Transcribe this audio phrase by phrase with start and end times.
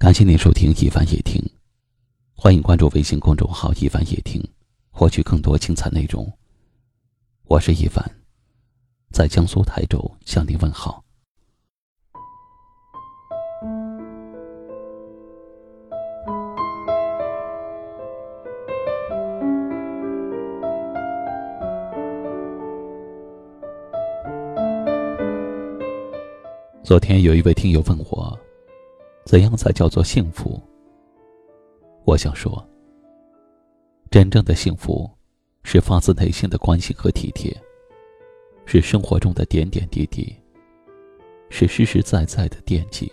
[0.00, 1.38] 感谢您收听一凡夜听，
[2.34, 4.42] 欢迎关注微信公众号一凡夜听，
[4.90, 6.26] 获取更多精彩内容。
[7.44, 8.02] 我是一凡，
[9.12, 11.04] 在江苏台州向您问好。
[26.82, 28.40] 昨天有一位听友问我。
[29.24, 30.60] 怎样才叫做幸福？
[32.04, 32.66] 我想说，
[34.10, 35.08] 真正的幸福，
[35.62, 37.54] 是发自内心的关心和体贴，
[38.64, 40.34] 是生活中的点点滴滴，
[41.50, 43.12] 是实实在在的惦记。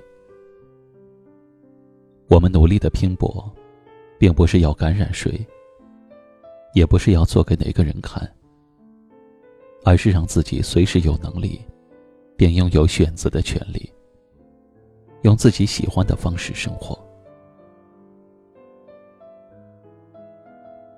[2.29, 3.53] 我们努力的拼搏，
[4.17, 5.45] 并不是要感染谁，
[6.73, 8.27] 也不是要做给哪个人看，
[9.83, 11.61] 而是让自己随时有能力，
[12.35, 13.91] 并拥有选择的权利。
[15.21, 16.97] 用自己喜欢的方式生活。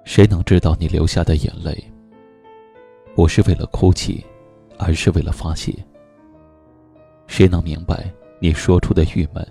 [0.03, 1.83] 谁能知道你流下的眼泪，
[3.15, 4.25] 不是为了哭泣，
[4.77, 5.73] 而是为了发泄？
[7.27, 9.47] 谁能明白你说出的郁闷，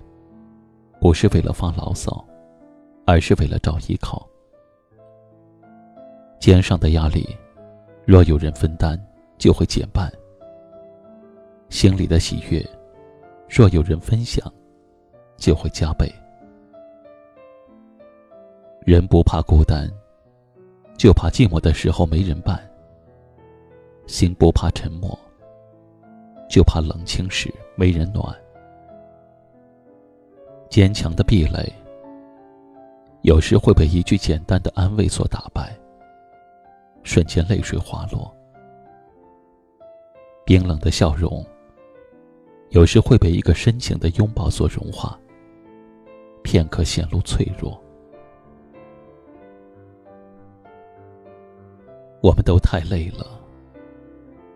[1.00, 2.25] 不是为了发牢骚，
[3.06, 4.28] 而是为了找依靠？
[6.41, 7.28] 肩上的压力，
[8.05, 9.00] 若有人分担，
[9.39, 10.09] 就会减半；
[11.69, 12.65] 心里的喜悦，
[13.48, 14.53] 若有人分享。
[15.39, 16.12] 就会加倍。
[18.84, 19.89] 人不怕孤单，
[20.97, 22.56] 就怕寂寞的时候没人伴；
[24.06, 25.19] 心不怕沉默，
[26.50, 28.36] 就怕冷清时没人暖。
[30.69, 31.72] 坚强的壁垒，
[33.22, 35.75] 有时会被一句简单的安慰所打败，
[37.03, 38.31] 瞬间泪水滑落；
[40.44, 41.44] 冰冷的笑容，
[42.70, 45.19] 有时会被一个深情的拥抱所融化。
[46.49, 47.79] 片刻显露脆弱，
[52.23, 53.39] 我们都太累了，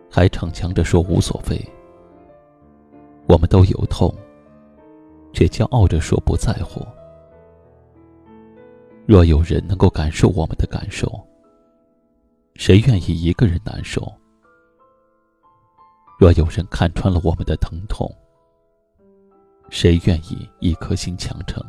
[0.09, 1.55] 还逞强着说无所谓；
[3.27, 4.11] 我们都有痛，
[5.33, 6.83] 却骄傲着说不在乎。
[9.05, 11.07] 若有人能够感受我们的感受，
[12.55, 14.11] 谁愿意一个人难受？
[16.17, 18.11] 若有人看穿了我们的疼痛，
[19.69, 21.63] 谁愿意一颗心强撑？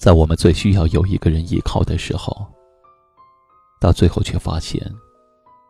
[0.00, 2.46] 在我们最需要有一个人依靠的时候，
[3.78, 4.80] 到最后却发现，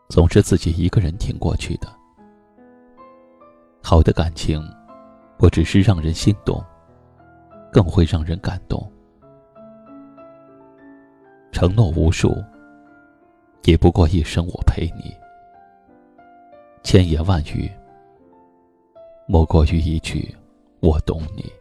[0.08, 1.88] 总是自己一个人挺过去的。
[3.82, 4.62] 好的感情，
[5.36, 6.64] 不只是让人心动，
[7.72, 8.88] 更会让人感动。
[11.50, 12.32] 承诺无数，
[13.64, 15.12] 也不过一生我陪你。
[16.84, 17.68] 千言万语，
[19.26, 20.32] 莫过于一句
[20.78, 21.52] 我懂你。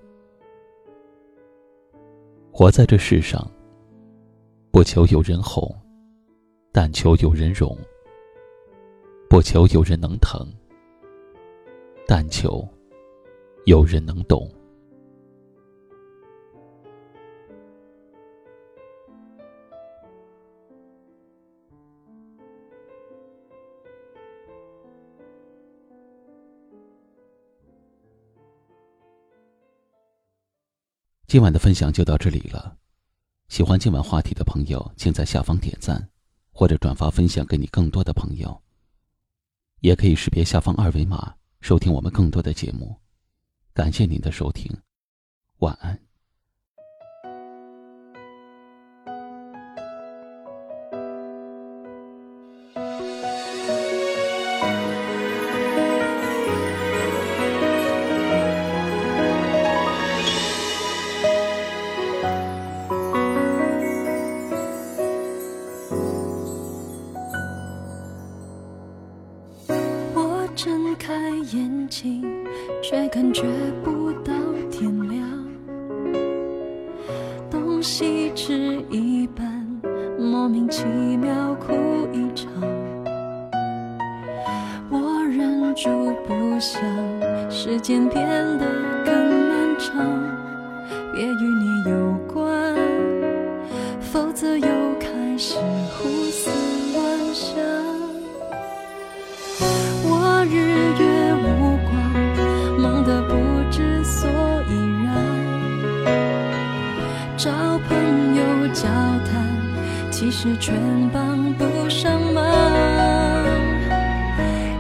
[2.60, 3.50] 活在这世上，
[4.70, 5.74] 不求有人哄，
[6.74, 7.74] 但求有人容；
[9.30, 10.46] 不求有人能疼，
[12.06, 12.68] 但求
[13.64, 14.46] 有人能懂。
[31.30, 32.76] 今晚的分享就到这里了，
[33.50, 36.10] 喜欢今晚话题的朋友，请在下方点赞，
[36.52, 38.60] 或者转发分享给你更多的朋友。
[39.82, 43.00] 也可以识别下方二维码收听我们更多的节目。
[43.76, 44.76] 感谢您的收听，
[45.60, 46.09] 晚安。
[73.12, 73.42] 感觉
[73.84, 74.32] 不到
[74.70, 75.28] 天亮。
[77.50, 79.68] 东西吃一半，
[80.20, 80.86] 莫名其
[81.18, 81.74] 妙哭
[82.14, 82.52] 一场。
[84.92, 85.90] 我忍住
[86.28, 86.80] 不想，
[87.50, 88.28] 时间变
[88.60, 88.66] 得
[89.04, 90.06] 更漫长。
[91.12, 92.76] 别与你有关，
[94.00, 94.68] 否则又
[95.00, 95.58] 开始
[95.98, 96.52] 胡思
[96.94, 98.09] 乱想。
[110.20, 110.76] 其实全
[111.14, 112.44] 帮不上忙，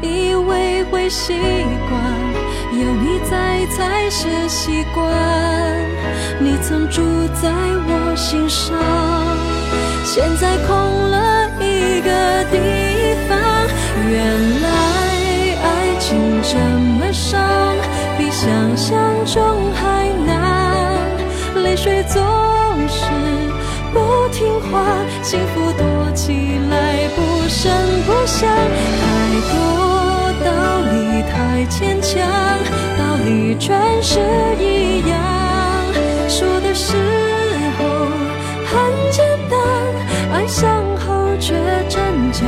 [0.01, 1.33] 以为会习
[1.87, 2.03] 惯，
[2.73, 5.07] 有你在才是习惯。
[6.39, 7.01] 你曾住
[7.41, 8.77] 在我心上，
[10.03, 12.57] 现在空了一个地
[13.29, 13.39] 方。
[14.09, 14.67] 原来
[15.63, 16.57] 爱情这
[16.99, 17.39] 么伤，
[18.17, 20.99] 比想象中还难。
[21.63, 22.21] 泪水总
[31.69, 32.19] 理太牵强，
[32.97, 34.19] 道理全是
[34.59, 35.17] 一样。
[36.27, 36.97] 说的时
[37.77, 37.85] 候
[38.65, 38.71] 很
[39.11, 39.57] 简单，
[40.33, 41.53] 爱上后却
[41.87, 42.41] 真叫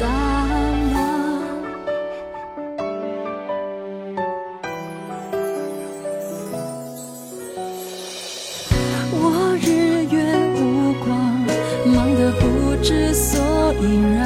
[0.00, 0.06] 大
[0.92, 0.94] 乱。
[9.10, 10.16] 我日月
[10.54, 11.08] 无光，
[11.86, 13.40] 忙得不知所
[13.82, 14.17] 以然。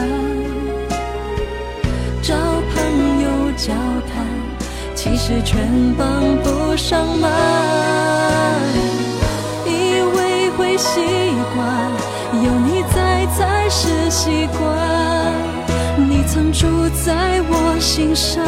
[5.33, 7.31] 其实全帮不上忙。
[9.65, 11.01] 以为会习
[11.55, 11.91] 惯，
[12.45, 14.69] 有你在才是习惯。
[15.97, 16.67] 你曾住
[17.03, 18.45] 在我心上，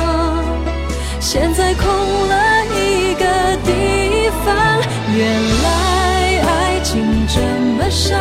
[1.21, 3.25] 现在空了一个
[3.65, 4.55] 地方。
[5.17, 5.27] 原
[5.63, 7.41] 来爱情这
[7.79, 8.21] 么伤，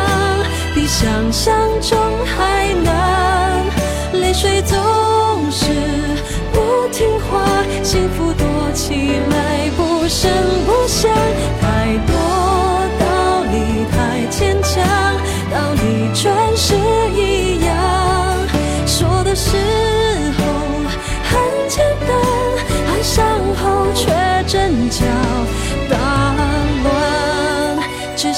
[0.74, 3.03] 比想象中还难。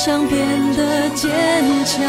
[0.06, 0.38] 想变
[0.76, 1.28] 得坚
[1.84, 2.00] 强，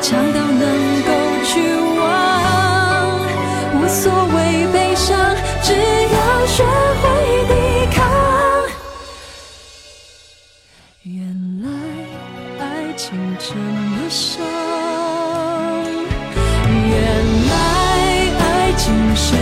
[0.00, 1.10] 强到能够
[1.44, 1.60] 去
[2.00, 3.20] 忘，
[3.74, 5.14] 无所谓悲伤，
[5.62, 6.64] 只要学
[7.02, 7.04] 会
[7.48, 7.52] 抵
[7.94, 8.00] 抗。
[11.02, 11.20] 原
[11.60, 11.68] 来
[12.58, 12.64] 爱
[12.96, 14.42] 情这么伤，
[16.64, 16.96] 原
[17.50, 17.52] 来
[18.40, 19.36] 爱情是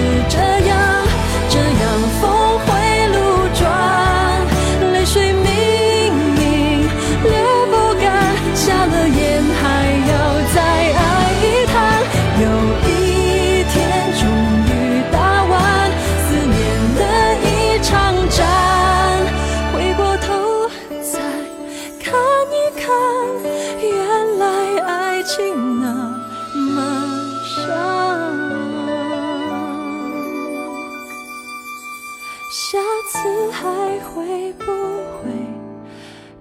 [32.54, 32.78] 下
[33.08, 33.64] 次还
[34.00, 35.32] 会不会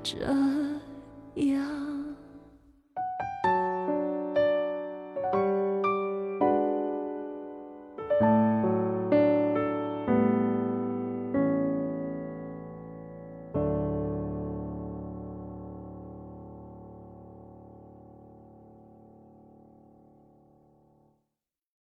[0.03, 0.60] 这样？